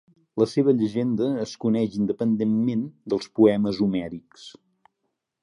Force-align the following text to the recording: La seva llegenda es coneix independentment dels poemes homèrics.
La 0.43 0.45
seva 0.51 0.73
llegenda 0.77 1.27
es 1.43 1.53
coneix 1.65 1.99
independentment 1.99 2.83
dels 3.15 3.29
poemes 3.41 3.83
homèrics. 3.87 4.49